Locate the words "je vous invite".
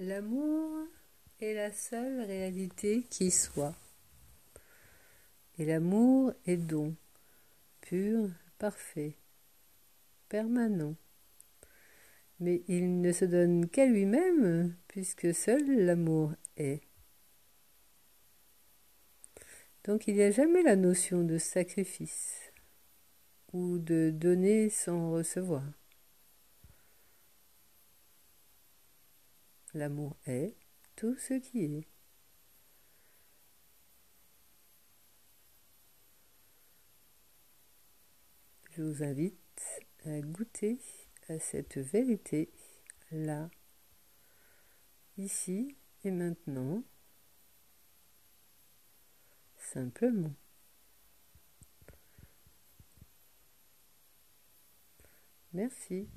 38.70-39.36